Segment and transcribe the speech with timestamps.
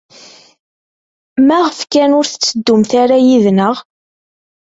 [1.47, 3.75] Maɣef kan ur tetteddumt ara yid-neɣ?